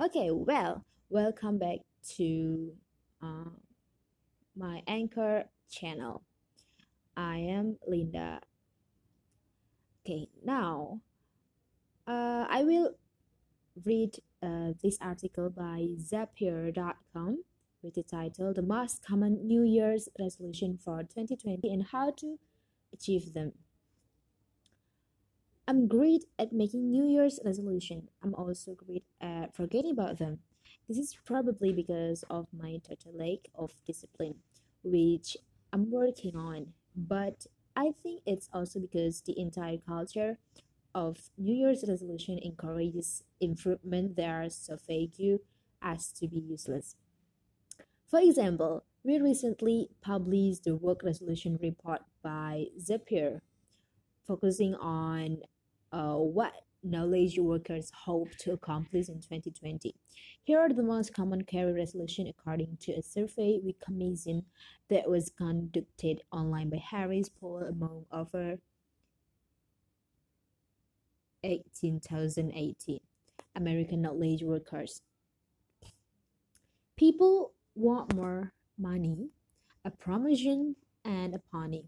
Okay, 0.00 0.30
well, 0.30 0.86
welcome 1.10 1.58
back 1.58 1.80
to 2.16 2.72
uh, 3.22 3.50
my 4.56 4.82
Anchor 4.86 5.44
channel. 5.70 6.22
I 7.18 7.36
am 7.36 7.76
Linda. 7.86 8.40
Okay, 10.00 10.28
now 10.42 11.02
uh, 12.06 12.46
I 12.48 12.64
will 12.64 12.94
read 13.84 14.16
uh, 14.42 14.72
this 14.82 14.96
article 15.02 15.50
by 15.50 15.88
Zapier.com 15.98 17.44
with 17.82 17.92
the 17.92 18.02
title 18.02 18.54
The 18.54 18.62
Most 18.62 19.04
Common 19.04 19.46
New 19.46 19.64
Year's 19.64 20.08
Resolution 20.18 20.78
for 20.82 21.02
2020 21.02 21.70
and 21.70 21.84
How 21.92 22.10
to 22.12 22.38
Achieve 22.94 23.34
Them. 23.34 23.52
I'm 25.70 25.86
great 25.86 26.24
at 26.36 26.52
making 26.52 26.90
New 26.90 27.06
Year's 27.06 27.38
resolution. 27.44 28.08
I'm 28.24 28.34
also 28.34 28.74
great 28.74 29.04
at 29.20 29.54
forgetting 29.54 29.92
about 29.92 30.18
them. 30.18 30.40
This 30.88 30.98
is 30.98 31.16
probably 31.24 31.72
because 31.72 32.24
of 32.28 32.48
my 32.52 32.80
total 32.82 33.12
lack 33.14 33.46
of 33.54 33.76
discipline, 33.86 34.34
which 34.82 35.36
I'm 35.72 35.88
working 35.92 36.34
on. 36.34 36.72
But 36.96 37.46
I 37.76 37.92
think 38.02 38.22
it's 38.26 38.48
also 38.52 38.80
because 38.80 39.20
the 39.20 39.38
entire 39.38 39.78
culture 39.78 40.38
of 40.92 41.30
New 41.38 41.54
Year's 41.54 41.84
resolution 41.86 42.40
encourages 42.42 43.22
improvement 43.40 44.16
that 44.16 44.28
are 44.28 44.50
so 44.50 44.76
vague 44.88 45.38
as 45.80 46.10
to 46.14 46.26
be 46.26 46.40
useless. 46.40 46.96
For 48.08 48.18
example, 48.18 48.82
we 49.04 49.20
recently 49.20 49.90
published 50.02 50.64
the 50.64 50.74
work 50.74 51.04
resolution 51.04 51.60
report 51.62 52.00
by 52.24 52.66
Zapier, 52.76 53.40
focusing 54.26 54.74
on 54.74 55.42
uh, 55.92 56.14
what 56.14 56.52
knowledge 56.82 57.38
workers 57.38 57.90
hope 57.94 58.30
to 58.38 58.52
accomplish 58.52 59.08
in 59.08 59.20
2020. 59.20 59.94
Here 60.42 60.58
are 60.58 60.72
the 60.72 60.82
most 60.82 61.12
common 61.14 61.44
career 61.44 61.74
resolution 61.74 62.26
according 62.26 62.78
to 62.82 62.92
a 62.92 63.02
survey 63.02 63.60
we 63.62 63.76
commissioned 63.84 64.44
that 64.88 65.08
was 65.08 65.30
conducted 65.36 66.22
online 66.32 66.70
by 66.70 66.78
Harris 66.78 67.28
Poll 67.28 67.64
among 67.68 68.06
over 68.12 68.58
18,080 71.42 73.02
American 73.56 74.02
knowledge 74.02 74.42
workers. 74.42 75.02
People 76.96 77.52
want 77.74 78.14
more 78.14 78.52
money, 78.78 79.30
a 79.84 79.90
promotion, 79.90 80.76
and 81.04 81.34
a 81.34 81.38
pony. 81.38 81.84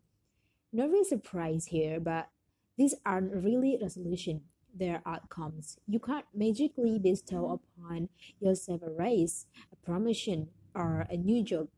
No 0.72 0.88
real 0.88 1.04
surprise 1.04 1.66
here, 1.66 2.00
but 2.00 2.28
these 2.76 2.94
aren't 3.04 3.32
really 3.32 3.78
resolution, 3.80 4.42
they're 4.74 5.02
outcomes. 5.04 5.78
You 5.86 6.00
can't 6.00 6.26
magically 6.34 6.98
bestow 6.98 7.42
mm-hmm. 7.44 7.84
upon 7.84 8.08
yourself 8.40 8.82
a 8.82 8.90
raise, 8.90 9.46
a 9.72 9.76
promotion, 9.76 10.48
or 10.74 11.06
a 11.10 11.16
new 11.16 11.44
job. 11.44 11.68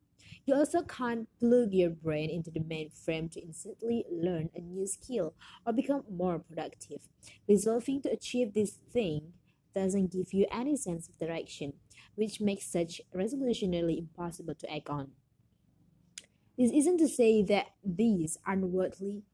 You 0.46 0.54
also 0.54 0.82
can't 0.82 1.28
plug 1.40 1.72
your 1.72 1.90
brain 1.90 2.28
into 2.30 2.50
the 2.50 2.60
mainframe 2.60 3.30
to 3.32 3.40
instantly 3.40 4.04
learn 4.10 4.50
a 4.54 4.60
new 4.60 4.86
skill 4.86 5.34
or 5.66 5.72
become 5.72 6.04
more 6.10 6.38
productive. 6.38 7.00
Resolving 7.48 8.02
to 8.02 8.10
achieve 8.10 8.52
this 8.52 8.78
thing 8.92 9.32
doesn't 9.74 10.12
give 10.12 10.32
you 10.32 10.46
any 10.52 10.76
sense 10.76 11.08
of 11.08 11.18
direction, 11.18 11.72
which 12.14 12.40
makes 12.40 12.66
such 12.66 13.00
resolution 13.12 13.70
nearly 13.70 13.98
impossible 13.98 14.54
to 14.54 14.72
act 14.72 14.88
on. 14.88 15.12
This 16.58 16.70
isn't 16.70 16.98
to 16.98 17.08
say 17.08 17.42
that 17.42 17.66
these 17.82 18.38
unworldly 18.46 19.24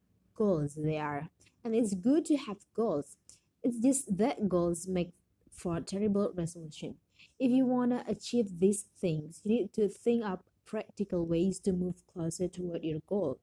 goals 0.40 0.74
they 0.74 0.98
are 0.98 1.28
and 1.64 1.74
it's 1.74 1.94
good 1.94 2.24
to 2.26 2.36
have 2.36 2.58
goals. 2.74 3.16
It's 3.62 3.78
just 3.78 4.16
that 4.16 4.48
goals 4.48 4.88
make 4.88 5.12
for 5.50 5.80
terrible 5.80 6.32
resolution. 6.34 6.94
If 7.38 7.50
you 7.50 7.66
want 7.66 7.90
to 7.90 8.10
achieve 8.10 8.58
these 8.58 8.86
things, 8.98 9.42
you 9.44 9.56
need 9.56 9.72
to 9.74 9.88
think 9.88 10.24
up 10.24 10.44
practical 10.64 11.26
ways 11.26 11.58
to 11.60 11.72
move 11.72 11.96
closer 12.12 12.48
toward 12.48 12.84
your 12.84 13.00
goal. 13.06 13.38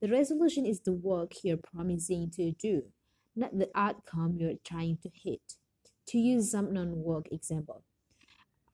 The 0.00 0.08
resolution 0.08 0.64
is 0.64 0.80
the 0.80 0.92
work 0.92 1.32
you're 1.44 1.58
promising 1.58 2.30
to 2.36 2.52
do, 2.52 2.84
not 3.36 3.58
the 3.58 3.68
outcome 3.74 4.36
you're 4.38 4.60
trying 4.64 4.96
to 5.02 5.10
hit. 5.12 5.56
To 6.08 6.18
use 6.18 6.50
some 6.50 6.72
non 6.72 7.02
work 7.02 7.26
example, 7.30 7.82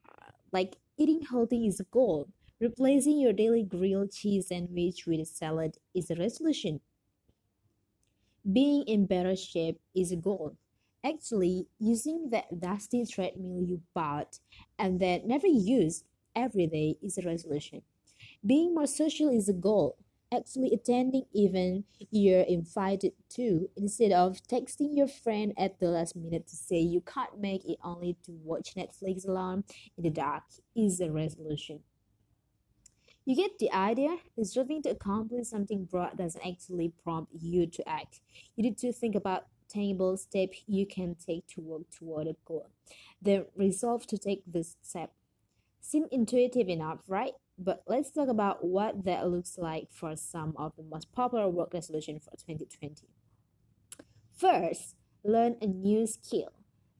uh, 0.08 0.30
like 0.52 0.76
eating 0.96 1.22
healthy 1.28 1.66
is 1.66 1.80
a 1.80 1.84
goal, 1.84 2.28
replacing 2.60 3.18
your 3.18 3.32
daily 3.32 3.64
grilled 3.64 4.12
cheese 4.12 4.48
sandwich 4.48 5.06
with 5.06 5.20
a 5.20 5.24
salad 5.24 5.78
is 5.94 6.10
a 6.10 6.14
resolution. 6.14 6.80
Being 8.50 8.84
in 8.86 9.06
better 9.06 9.34
shape 9.34 9.80
is 9.94 10.12
a 10.12 10.16
goal. 10.16 10.56
Actually, 11.04 11.66
using 11.80 12.30
that 12.30 12.60
dusty 12.60 13.04
treadmill 13.04 13.62
you 13.62 13.80
bought 13.94 14.38
and 14.78 15.00
that 15.00 15.26
never 15.26 15.46
used 15.46 16.04
every 16.34 16.66
day 16.66 16.96
is 17.02 17.18
a 17.18 17.22
resolution. 17.22 17.82
Being 18.44 18.74
more 18.74 18.86
social 18.86 19.30
is 19.30 19.48
a 19.48 19.52
goal. 19.52 19.96
Actually, 20.32 20.72
attending 20.72 21.24
even 21.32 21.84
you're 22.10 22.42
invited 22.42 23.12
to 23.30 23.68
instead 23.76 24.12
of 24.12 24.38
texting 24.48 24.96
your 24.96 25.08
friend 25.08 25.52
at 25.58 25.80
the 25.80 25.88
last 25.88 26.14
minute 26.14 26.46
to 26.48 26.56
say 26.56 26.78
you 26.78 27.00
can't 27.00 27.40
make 27.40 27.64
it 27.64 27.78
only 27.82 28.16
to 28.24 28.32
watch 28.44 28.74
Netflix 28.76 29.26
alone 29.26 29.64
in 29.96 30.04
the 30.04 30.10
dark 30.10 30.44
is 30.76 31.00
a 31.00 31.10
resolution. 31.10 31.80
You 33.26 33.34
get 33.34 33.58
the 33.58 33.72
idea? 33.72 34.18
It's 34.36 34.50
Striving 34.50 34.82
to 34.82 34.90
accomplish 34.90 35.48
something 35.48 35.84
broad 35.84 36.16
doesn't 36.16 36.46
actually 36.46 36.92
prompt 37.02 37.32
you 37.34 37.66
to 37.66 37.88
act. 37.88 38.20
You 38.54 38.62
need 38.62 38.78
to 38.78 38.92
think 38.92 39.16
about 39.16 39.46
tangible 39.68 40.16
steps 40.16 40.62
you 40.68 40.86
can 40.86 41.16
take 41.16 41.44
to 41.48 41.60
work 41.60 41.90
toward 41.90 42.28
a 42.28 42.36
goal. 42.44 42.70
Then 43.20 43.46
resolve 43.56 44.06
to 44.06 44.16
take 44.16 44.44
this 44.46 44.76
step. 44.80 45.10
Seem 45.80 46.06
intuitive 46.12 46.68
enough, 46.68 47.00
right? 47.08 47.32
But 47.58 47.82
let's 47.88 48.12
talk 48.12 48.28
about 48.28 48.64
what 48.64 49.04
that 49.04 49.28
looks 49.28 49.58
like 49.58 49.88
for 49.90 50.14
some 50.14 50.54
of 50.56 50.76
the 50.76 50.84
most 50.84 51.10
popular 51.12 51.48
work 51.48 51.74
resolutions 51.74 52.24
for 52.24 52.36
2020. 52.36 53.08
First, 54.36 54.94
learn 55.24 55.56
a 55.60 55.66
new 55.66 56.06
skill. 56.06 56.52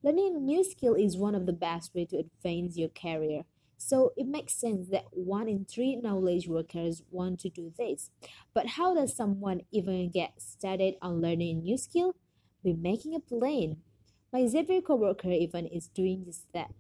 Learning 0.03 0.35
a 0.35 0.41
new 0.41 0.65
skill 0.65 0.95
is 0.95 1.17
one 1.17 1.37
of 1.37 1.47
the 1.47 1.53
best 1.53 1.95
ways 1.95 2.09
to 2.09 2.19
advance 2.19 2.77
your 2.77 2.89
career. 2.89 3.45
So 3.79 4.13
it 4.17 4.27
makes 4.27 4.55
sense 4.55 4.89
that 4.91 5.05
one 5.11 5.49
in 5.49 5.65
three 5.65 5.97
knowledge 5.97 6.49
workers 6.49 7.03
want 7.11 7.41
to 7.41 7.51
do 7.51 7.73
this. 7.79 8.11
But 8.55 8.67
how 8.69 8.95
does 8.95 9.15
someone 9.15 9.63
Evan 9.75 10.11
get 10.11 10.41
started 10.41 10.95
on 11.03 11.21
learning 11.21 11.59
a 11.59 11.61
new 11.61 11.79
skill? 11.79 12.17
By 12.65 12.73
making 12.77 13.15
a 13.15 13.21
plan. 13.21 13.77
My 14.33 14.41
Zapier 14.41 14.85
coworker 14.85 15.31
even 15.31 15.67
is 15.67 15.89
doing 15.89 16.25
just 16.25 16.53
that. 16.53 16.73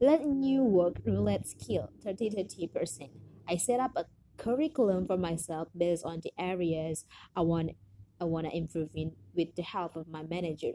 Let 0.00 0.26
new 0.26 0.64
work 0.64 0.96
related 1.04 1.46
skill 1.46 1.90
30 2.02 2.30
30%. 2.30 3.10
I 3.48 3.56
set 3.56 3.80
up 3.80 3.92
a 3.96 4.06
curriculum 4.36 5.06
for 5.06 5.16
myself 5.16 5.68
based 5.76 6.04
on 6.04 6.20
the 6.22 6.32
areas 6.38 7.04
I 7.36 7.42
want 7.42 7.72
I 8.20 8.24
want 8.24 8.46
to 8.46 8.56
improve 8.56 8.88
in 8.94 9.12
with 9.34 9.54
the 9.56 9.62
help 9.62 9.96
of 9.96 10.06
my 10.08 10.22
manager. 10.22 10.72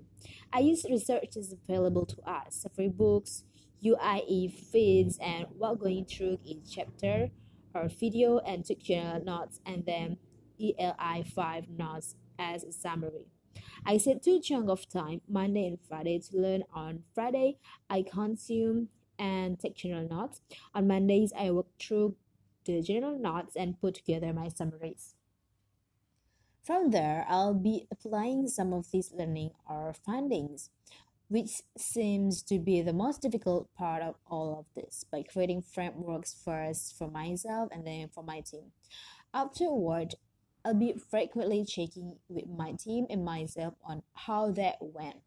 I 0.51 0.59
use 0.59 0.85
resources 0.89 1.53
available 1.53 2.05
to 2.05 2.21
us, 2.29 2.66
free 2.75 2.89
books, 2.89 3.45
UIE 3.83 4.51
feeds 4.51 5.17
and 5.21 5.47
what 5.57 5.79
going 5.79 6.05
through 6.05 6.39
each 6.43 6.75
chapter 6.75 7.29
or 7.73 7.88
video 7.88 8.39
and 8.39 8.65
sectional 8.65 9.23
notes 9.23 9.59
and 9.65 9.85
then 9.85 10.17
ELI 10.59 11.23
5 11.23 11.69
notes 11.69 12.16
as 12.39 12.63
a 12.63 12.71
summary. 12.71 13.27
I 13.85 13.97
set 13.97 14.23
two 14.23 14.39
chunks 14.39 14.71
of 14.71 14.89
time, 14.89 15.21
Monday 15.29 15.67
and 15.67 15.79
Friday, 15.87 16.19
to 16.19 16.37
learn. 16.37 16.63
On 16.73 17.03
Friday, 17.13 17.57
I 17.89 18.03
consume 18.03 18.89
and 19.17 19.59
take 19.59 19.75
general 19.75 20.07
notes. 20.07 20.41
On 20.73 20.87
Mondays, 20.87 21.33
I 21.37 21.51
work 21.51 21.67
through 21.79 22.16
the 22.66 22.81
general 22.81 23.17
notes 23.17 23.55
and 23.55 23.79
put 23.79 23.95
together 23.95 24.33
my 24.33 24.49
summaries. 24.49 25.16
From 26.63 26.91
there, 26.91 27.25
I'll 27.29 27.53
be 27.53 27.87
applying 27.89 28.47
some 28.49 28.73
of 28.73 28.91
these 28.91 29.13
learning 29.13 29.51
or 29.69 29.93
findings 29.93 30.69
which 31.29 31.61
seems 31.77 32.41
to 32.43 32.59
be 32.59 32.81
the 32.81 32.93
most 32.93 33.22
difficult 33.22 33.69
part 33.75 34.02
of 34.02 34.16
all 34.28 34.59
of 34.59 34.66
this 34.75 35.03
by 35.11 35.23
creating 35.23 35.61
frameworks 35.61 36.35
first 36.43 36.97
for 36.97 37.09
myself 37.09 37.69
and 37.72 37.85
then 37.85 38.07
for 38.07 38.23
my 38.23 38.40
team. 38.40 38.72
Afterward, 39.34 40.16
I'll 40.63 40.73
be 40.73 40.93
frequently 41.09 41.66
checking 41.66 42.17
with 42.29 42.47
my 42.47 42.73
team 42.73 43.05
and 43.09 43.23
myself 43.23 43.75
on 43.85 44.03
how 44.13 44.52
that 44.52 44.78
went. 44.81 45.17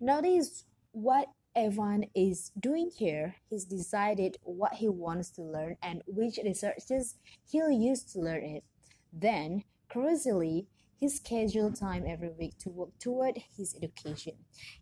Notice 0.00 0.64
what 0.92 1.28
Evan 1.54 2.06
is 2.14 2.50
doing 2.58 2.90
here. 2.96 3.36
He's 3.48 3.64
decided 3.64 4.38
what 4.42 4.74
he 4.74 4.88
wants 4.88 5.30
to 5.32 5.42
learn 5.42 5.76
and 5.82 6.02
which 6.06 6.38
resources 6.42 7.16
he'll 7.50 7.70
use 7.70 8.02
to 8.12 8.20
learn 8.20 8.44
it. 8.44 8.64
Then, 9.12 9.64
crucially, 9.90 10.66
he 11.02 11.08
scheduled 11.08 11.74
time 11.74 12.04
every 12.06 12.30
week 12.38 12.56
to 12.60 12.70
work 12.70 12.90
toward 13.00 13.36
his 13.56 13.74
education. 13.82 14.34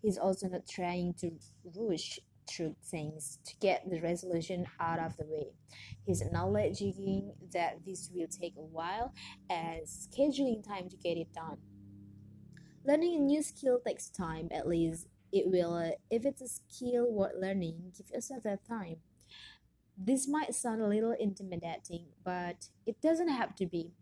He's 0.03 0.19
also 0.19 0.49
not 0.49 0.69
trying 0.69 1.15
to 1.21 1.31
rush 1.75 2.21
through 2.47 2.77
things 2.85 3.39
to 3.47 3.55
get 3.59 3.89
the 3.89 4.03
resolution 4.03 4.67
out 4.79 4.99
of 4.99 5.17
the 5.17 5.25
way. 5.25 5.47
He's 6.05 6.21
acknowledging 6.21 7.33
that 7.55 7.79
this 7.87 8.11
will 8.13 8.27
take 8.27 8.53
a 8.59 8.61
while 8.61 9.15
and 9.49 9.81
scheduling 9.87 10.63
time 10.63 10.91
to 10.91 10.97
get 10.99 11.17
it 11.17 11.33
done. 11.33 11.57
Learning 12.85 13.17
a 13.17 13.21
new 13.21 13.43
skill 13.43 13.81
takes 13.87 14.11
time, 14.11 14.49
at 14.51 14.69
least 14.69 15.07
it 15.33 15.47
will. 15.47 15.73
Uh, 15.73 15.93
if 16.11 16.27
it's 16.27 16.43
a 16.43 16.49
skill 16.49 17.11
worth 17.11 17.33
learning, 17.41 17.93
give 17.97 18.11
yourself 18.13 18.43
that 18.43 18.69
time. 18.69 18.97
This 19.97 20.29
might 20.29 20.55
sound 20.55 20.83
a 20.83 20.87
little 20.87 21.15
intimidating, 21.19 22.09
but 22.23 22.69
it 22.85 23.01
doesn't 23.01 23.29
have 23.29 23.55
to 23.57 23.67
be. 23.67 23.93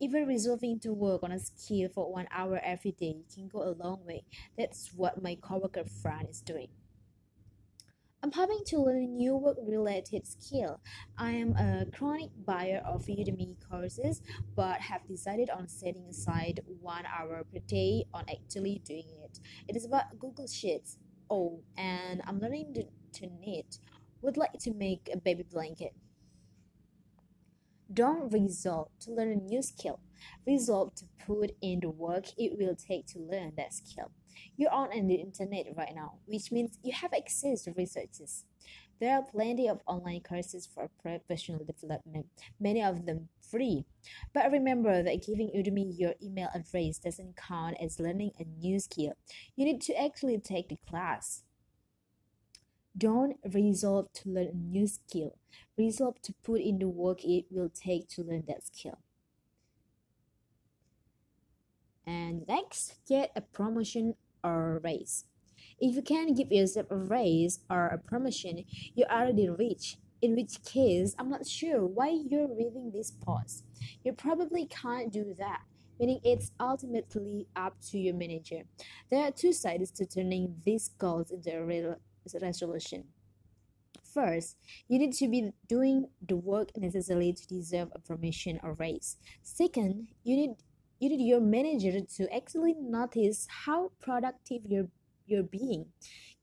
Even 0.00 0.26
resolving 0.26 0.78
to 0.80 0.92
work 0.92 1.24
on 1.24 1.32
a 1.32 1.40
skill 1.40 1.88
for 1.92 2.12
one 2.12 2.28
hour 2.30 2.60
every 2.62 2.92
day 2.92 3.16
can 3.34 3.48
go 3.48 3.62
a 3.62 3.74
long 3.74 4.04
way. 4.06 4.22
That's 4.56 4.92
what 4.94 5.22
my 5.22 5.34
coworker 5.34 5.84
Fran 5.84 6.26
is 6.26 6.40
doing. 6.40 6.68
I'm 8.22 8.32
hoping 8.32 8.62
to 8.66 8.78
learn 8.78 9.02
a 9.02 9.06
new 9.06 9.36
work-related 9.36 10.26
skill. 10.26 10.80
I 11.16 11.32
am 11.32 11.56
a 11.56 11.86
chronic 11.96 12.30
buyer 12.44 12.82
of 12.84 13.06
Udemy 13.06 13.56
courses, 13.70 14.22
but 14.56 14.80
have 14.80 15.06
decided 15.06 15.50
on 15.50 15.68
setting 15.68 16.06
aside 16.08 16.60
one 16.80 17.04
hour 17.06 17.44
per 17.52 17.60
day 17.60 18.06
on 18.12 18.24
actually 18.28 18.82
doing 18.84 19.06
it. 19.24 19.38
It 19.68 19.76
is 19.76 19.84
about 19.84 20.18
Google 20.18 20.48
Sheets. 20.48 20.98
Oh, 21.30 21.60
and 21.76 22.20
I'm 22.26 22.40
learning 22.40 22.74
to 23.14 23.26
knit. 23.40 23.78
Would 24.22 24.36
like 24.36 24.58
to 24.60 24.74
make 24.74 25.08
a 25.12 25.16
baby 25.16 25.44
blanket. 25.44 25.92
Don't 27.92 28.30
resolve 28.30 28.88
to 29.00 29.12
learn 29.12 29.32
a 29.32 29.36
new 29.36 29.62
skill. 29.62 30.00
Resolve 30.46 30.94
to 30.96 31.04
put 31.26 31.52
in 31.62 31.80
the 31.80 31.88
work 31.88 32.26
it 32.36 32.58
will 32.58 32.76
take 32.76 33.06
to 33.06 33.18
learn 33.18 33.52
that 33.56 33.72
skill. 33.72 34.10
You're 34.56 34.72
on 34.72 34.90
the 35.06 35.14
internet 35.14 35.66
right 35.74 35.94
now, 35.94 36.14
which 36.26 36.52
means 36.52 36.78
you 36.82 36.92
have 36.92 37.14
access 37.14 37.62
to 37.62 37.72
resources. 37.72 38.44
There 39.00 39.14
are 39.14 39.22
plenty 39.22 39.68
of 39.68 39.80
online 39.86 40.20
courses 40.20 40.66
for 40.66 40.90
professional 41.00 41.64
development, 41.64 42.26
many 42.60 42.82
of 42.82 43.06
them 43.06 43.28
free. 43.40 43.84
But 44.34 44.50
remember 44.50 45.02
that 45.02 45.24
giving 45.24 45.50
Udemy 45.50 45.98
your 45.98 46.14
email 46.22 46.48
address 46.54 46.98
doesn't 46.98 47.36
count 47.36 47.76
as 47.80 48.00
learning 48.00 48.32
a 48.38 48.44
new 48.44 48.80
skill. 48.80 49.12
You 49.56 49.64
need 49.64 49.80
to 49.82 49.94
actually 49.98 50.38
take 50.38 50.68
the 50.68 50.78
class. 50.88 51.44
Don't 52.96 53.36
resolve 53.44 54.12
to 54.14 54.28
learn 54.28 54.48
a 54.48 54.54
new 54.54 54.86
skill. 54.86 55.36
Resolve 55.76 56.20
to 56.22 56.34
put 56.42 56.60
in 56.60 56.78
the 56.78 56.88
work 56.88 57.24
it 57.24 57.46
will 57.50 57.70
take 57.70 58.08
to 58.10 58.22
learn 58.22 58.44
that 58.48 58.66
skill. 58.66 58.98
And 62.06 62.46
next, 62.48 62.94
get 63.06 63.32
a 63.36 63.42
promotion 63.42 64.14
or 64.42 64.80
raise. 64.82 65.26
If 65.78 65.94
you 65.94 66.02
can 66.02 66.34
give 66.34 66.50
yourself 66.50 66.86
a 66.90 66.96
raise 66.96 67.60
or 67.70 67.86
a 67.88 67.98
promotion, 67.98 68.64
you're 68.94 69.10
already 69.10 69.48
rich. 69.48 69.98
In 70.20 70.34
which 70.34 70.64
case, 70.64 71.14
I'm 71.18 71.30
not 71.30 71.46
sure 71.46 71.86
why 71.86 72.08
you're 72.08 72.48
reading 72.48 72.90
this 72.92 73.10
post. 73.10 73.64
You 74.02 74.12
probably 74.12 74.66
can't 74.66 75.12
do 75.12 75.36
that, 75.38 75.62
meaning 76.00 76.20
it's 76.24 76.50
ultimately 76.58 77.46
up 77.54 77.76
to 77.90 77.98
your 77.98 78.14
manager. 78.14 78.62
There 79.10 79.22
are 79.22 79.30
two 79.30 79.52
sides 79.52 79.92
to 79.92 80.06
turning 80.06 80.56
these 80.64 80.88
goals 80.98 81.30
into 81.30 81.56
a 81.56 81.64
real 81.64 81.96
resolution. 82.40 83.04
First, 84.14 84.56
you 84.88 84.98
need 84.98 85.12
to 85.14 85.28
be 85.28 85.52
doing 85.68 86.08
the 86.26 86.36
work 86.36 86.76
necessary 86.76 87.32
to 87.32 87.46
deserve 87.46 87.88
a 87.94 87.98
promotion 87.98 88.58
or 88.62 88.74
raise. 88.74 89.16
Second, 89.42 90.08
you 90.24 90.36
need 90.36 90.50
you 90.98 91.10
need 91.10 91.24
your 91.24 91.40
manager 91.40 92.00
to 92.00 92.34
actually 92.34 92.74
notice 92.74 93.46
how 93.64 93.92
productive 94.00 94.62
you're 94.66 94.88
you're 95.26 95.42
being. 95.42 95.86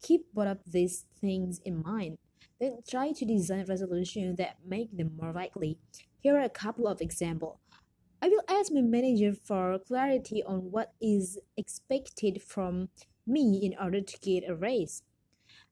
Keep 0.02 0.34
both 0.34 0.48
of 0.48 0.60
these 0.66 1.06
things 1.20 1.60
in 1.66 1.82
mind. 1.82 2.18
Then 2.60 2.80
try 2.90 3.12
to 3.12 3.26
design 3.26 3.66
resolutions 3.68 4.38
that 4.38 4.58
make 4.66 4.96
them 4.96 5.12
more 5.20 5.34
likely. 5.34 5.78
Here 6.22 6.38
are 6.38 6.44
a 6.44 6.50
couple 6.50 6.88
of 6.88 7.02
examples. 7.02 7.58
I 8.22 8.30
will 8.30 8.44
ask 8.48 8.72
my 8.72 8.82
manager 8.82 9.34
for 9.34 9.78
clarity 9.80 10.42
on 10.44 10.72
what 10.72 10.94
is 11.02 11.38
expected 11.58 12.42
from 12.42 12.90
me 13.28 13.60
in 13.62 13.76
order 13.80 14.02
to 14.02 14.18
get 14.20 14.50
a 14.50 14.56
raise. 14.56 15.04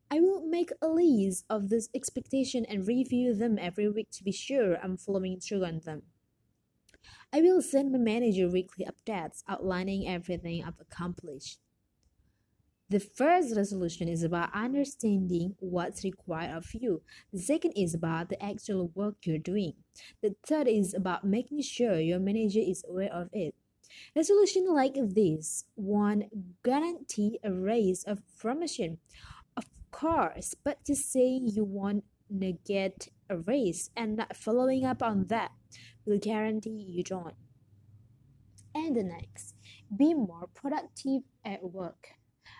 I 0.09 0.19
will 0.19 0.45
make 0.45 0.71
a 0.81 0.87
list 0.87 1.45
of 1.49 1.69
these 1.69 1.89
expectations 1.95 2.67
and 2.69 2.87
review 2.87 3.33
them 3.33 3.57
every 3.59 3.89
week 3.89 4.09
to 4.11 4.23
be 4.23 4.31
sure 4.31 4.77
I'm 4.83 4.97
following 4.97 5.39
through 5.39 5.65
on 5.65 5.81
them. 5.85 6.03
I 7.31 7.41
will 7.41 7.61
send 7.61 7.91
my 7.91 7.97
manager 7.97 8.47
weekly 8.47 8.85
updates 8.85 9.43
outlining 9.47 10.07
everything 10.07 10.63
I've 10.63 10.79
accomplished. 10.79 11.59
The 12.89 12.99
first 12.99 13.55
resolution 13.55 14.07
is 14.07 14.21
about 14.21 14.53
understanding 14.53 15.55
what's 15.59 16.03
required 16.03 16.55
of 16.55 16.71
you. 16.75 17.01
The 17.31 17.39
second 17.39 17.71
is 17.75 17.95
about 17.95 18.29
the 18.29 18.43
actual 18.43 18.91
work 18.93 19.15
you're 19.23 19.39
doing. 19.39 19.73
The 20.21 20.35
third 20.45 20.67
is 20.67 20.93
about 20.93 21.23
making 21.23 21.61
sure 21.61 21.99
your 21.99 22.19
manager 22.19 22.59
is 22.59 22.83
aware 22.87 23.11
of 23.11 23.29
it. 23.33 23.55
Resolution 24.15 24.67
like 24.69 24.93
this 24.95 25.65
one 25.75 26.25
guarantee 26.63 27.39
a 27.43 27.51
raise 27.51 28.03
of 28.03 28.21
promotion. 28.37 28.99
Course, 29.93 30.55
but 30.65 30.83
just 30.83 31.11
saying 31.13 31.51
you 31.53 31.63
want 31.63 32.03
to 32.41 32.53
get 32.65 33.09
a 33.29 33.37
raise 33.37 33.91
and 33.95 34.17
not 34.17 34.35
following 34.35 34.85
up 34.85 35.03
on 35.03 35.27
that 35.27 35.51
will 36.05 36.17
guarantee 36.17 36.83
you 36.89 37.03
don't. 37.03 37.35
And 38.73 38.95
the 38.97 39.03
next, 39.03 39.53
be 39.95 40.15
more 40.15 40.49
productive 40.53 41.21
at 41.45 41.63
work. 41.63 42.07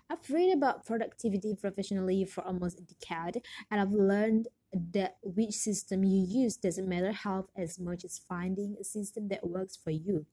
I've 0.09 0.29
read 0.29 0.53
about 0.53 0.85
productivity 0.85 1.55
professionally 1.59 2.23
for 2.23 2.45
almost 2.45 2.79
a 2.79 2.83
decade, 2.83 3.43
and 3.71 3.81
I've 3.81 3.91
learned 3.91 4.47
that 4.93 5.17
which 5.23 5.53
system 5.55 6.03
you 6.03 6.25
use 6.27 6.55
doesn't 6.55 6.87
matter 6.87 7.11
half 7.11 7.45
as 7.57 7.79
much 7.79 8.05
as 8.05 8.21
finding 8.29 8.75
a 8.79 8.83
system 8.83 9.27
that 9.29 9.47
works 9.47 9.75
for 9.75 9.91
you. 9.91 10.27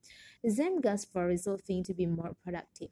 The 0.44 0.50
same 0.50 0.82
goes 0.82 1.06
for 1.06 1.26
resolving 1.26 1.82
to 1.84 1.94
be 1.94 2.06
more 2.06 2.36
productive. 2.44 2.90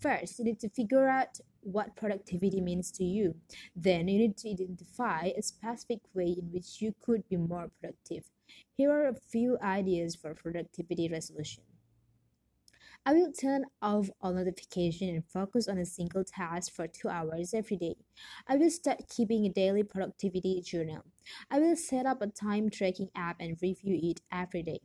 First, 0.00 0.38
you 0.38 0.44
need 0.44 0.60
to 0.60 0.68
figure 0.68 1.08
out 1.08 1.40
what 1.60 1.96
productivity 1.96 2.60
means 2.60 2.90
to 2.92 3.04
you. 3.04 3.34
Then, 3.74 4.08
you 4.08 4.18
need 4.18 4.36
to 4.38 4.50
identify 4.50 5.30
a 5.36 5.42
specific 5.42 6.00
way 6.14 6.36
in 6.38 6.52
which 6.52 6.80
you 6.80 6.94
could 7.00 7.28
be 7.28 7.36
more 7.36 7.70
productive. 7.80 8.30
Here 8.76 8.92
are 8.92 9.08
a 9.08 9.14
few 9.14 9.58
ideas 9.62 10.14
for 10.14 10.34
productivity 10.34 11.08
resolution. 11.08 11.64
I 13.08 13.12
will 13.12 13.32
turn 13.32 13.66
off 13.80 14.10
all 14.20 14.32
notifications 14.34 15.10
and 15.12 15.24
focus 15.24 15.68
on 15.68 15.78
a 15.78 15.86
single 15.86 16.24
task 16.24 16.72
for 16.72 16.88
two 16.88 17.08
hours 17.08 17.54
every 17.54 17.76
day. 17.76 17.94
I 18.48 18.56
will 18.56 18.70
start 18.70 19.08
keeping 19.08 19.46
a 19.46 19.48
daily 19.48 19.84
productivity 19.84 20.60
journal. 20.60 21.04
I 21.48 21.60
will 21.60 21.76
set 21.76 22.04
up 22.04 22.20
a 22.20 22.26
time 22.26 22.68
tracking 22.68 23.10
app 23.14 23.36
and 23.38 23.56
review 23.62 23.98
it 24.02 24.22
every 24.32 24.64
day. 24.64 24.80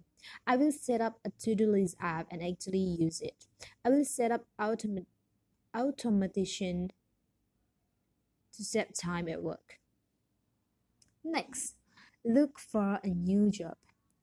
I 0.46 0.56
will 0.56 0.72
set 0.72 1.02
up 1.02 1.20
a 1.26 1.32
to 1.40 1.56
do 1.56 1.72
list 1.72 1.96
app 2.00 2.28
and 2.32 2.44
actually 2.44 2.78
use 2.78 3.22
it. 3.22 3.48
I 3.84 3.90
will 3.90 4.06
set 4.06 4.32
up 4.32 4.46
automa- 4.60 5.06
automation 5.76 6.92
to 8.56 8.64
set 8.64 8.96
time 8.96 9.28
at 9.28 9.42
work. 9.42 9.80
Next, 11.24 11.76
Look 12.24 12.60
for 12.60 13.00
a 13.04 13.08
new 13.08 13.50
job. 13.50 13.78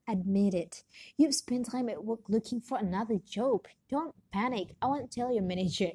Admit 0.09 0.55
it. 0.55 0.85
You've 1.17 1.35
spent 1.35 1.69
time 1.69 1.89
at 1.89 2.05
work 2.05 2.21
looking 2.29 2.61
for 2.61 2.79
another 2.79 3.19
job. 3.29 3.67
Don't 3.91 4.15
panic. 4.33 4.77
I 4.81 4.87
won't 4.87 5.11
tell 5.11 5.33
your 5.33 5.43
manager. 5.43 5.91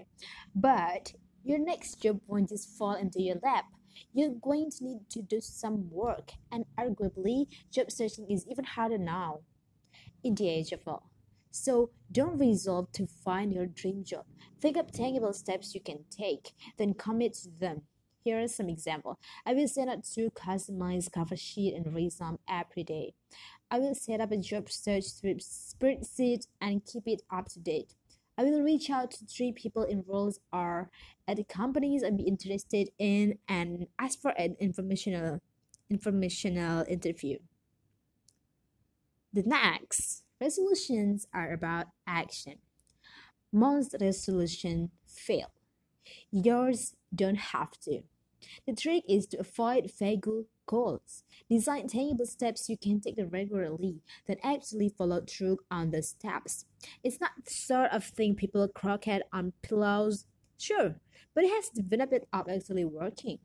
But 0.54 1.14
your 1.46 1.60
next 1.60 2.02
job 2.02 2.20
won't 2.28 2.50
just 2.50 2.78
fall 2.78 2.96
into 2.96 3.22
your 3.22 3.38
lap. 3.42 3.66
You're 4.14 4.34
going 4.34 4.70
to 4.72 4.84
need 4.84 5.10
to 5.12 5.22
do 5.22 5.40
some 5.40 5.90
work, 5.90 6.32
and 6.52 6.66
arguably, 6.78 7.46
job 7.72 7.90
searching 7.92 8.30
is 8.30 8.46
even 8.50 8.66
harder 8.66 8.98
now 8.98 9.42
in 10.24 10.36
the 10.36 10.50
age 10.50 10.72
of 10.74 10.82
all. 10.86 11.13
So 11.56 11.92
don't 12.12 12.40
resolve 12.40 12.92
to 12.94 13.06
find 13.06 13.54
your 13.54 13.68
dream 13.68 14.04
job. 14.04 14.26
Think 14.60 14.76
of 14.76 14.92
tangible 14.92 15.34
steps 15.34 15.76
you 15.76 15.82
can 15.82 16.00
take, 16.10 16.52
then 16.80 16.96
commit 16.96 17.36
to 17.36 17.50
them. 17.60 17.84
Here 18.24 18.42
are 18.42 18.48
some 18.48 18.70
examples. 18.70 19.18
I 19.46 19.54
will 19.54 19.68
set 19.68 19.88
up 19.88 20.00
two 20.04 20.32
customized 20.32 21.12
cover 21.12 21.36
sheet 21.36 21.76
and 21.76 21.94
resume 21.94 22.40
every 22.50 22.84
day. 22.84 23.14
I 23.70 23.78
will 23.78 23.94
set 23.94 24.20
up 24.20 24.32
a 24.32 24.38
job 24.38 24.72
search 24.72 25.04
spreadsheet 25.04 26.48
and 26.60 26.86
keep 26.86 27.04
it 27.06 27.22
up 27.32 27.50
to 27.50 27.60
date. 27.60 27.94
I 28.36 28.46
will 28.46 28.64
reach 28.64 28.90
out 28.90 29.12
to 29.12 29.26
three 29.26 29.52
people 29.52 29.84
in 29.84 30.04
roles 30.08 30.40
are 30.52 30.90
at 31.28 31.38
the 31.38 31.44
companies 31.44 32.04
I'd 32.04 32.18
be 32.18 32.24
interested 32.24 32.90
in 32.98 33.38
and 33.48 33.86
ask 34.00 34.20
for 34.20 34.32
an 34.32 34.56
informational 34.60 35.40
informational 35.88 36.84
interview. 36.88 37.38
The 39.32 39.44
next 39.44 40.23
resolutions 40.44 41.26
are 41.34 41.54
about 41.54 41.88
action. 42.06 42.56
Most 43.52 43.96
resolutions 44.02 44.90
fail. 45.08 45.52
Yours 46.32 46.96
don't 47.16 47.38
have 47.54 47.80
to. 47.86 48.02
The 48.68 48.76
trick 48.76 49.04
is 49.08 49.26
to 49.28 49.40
avoid 49.40 49.90
vague 49.98 50.26
goals. 50.66 51.24
Design 51.50 51.88
tangible 51.88 52.26
steps 52.26 52.68
you 52.68 52.78
can 52.78 53.00
take 53.00 53.20
regularly, 53.30 54.02
then 54.28 54.38
actually 54.44 54.90
follow 54.90 55.22
through 55.22 55.60
on 55.72 55.92
the 55.92 56.04
steps. 56.04 56.66
It's 57.04 57.22
not 57.22 57.32
the 57.46 57.52
sort 57.52 57.92
of 57.92 58.04
thing 58.04 58.36
people 58.36 58.68
croquet 58.68 59.22
on 59.32 59.54
pillows, 59.62 60.26
sure, 60.58 60.96
but 61.34 61.46
it 61.46 61.52
has 61.52 61.70
the 61.74 61.84
benefit 61.84 62.28
of 62.34 62.50
actually 62.50 62.84
working. 62.84 63.40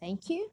Thank 0.00 0.28
you. 0.28 0.50